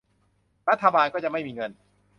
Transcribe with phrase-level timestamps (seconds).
[0.69, 1.71] รัฐบาลก็จะไม่มีเงิน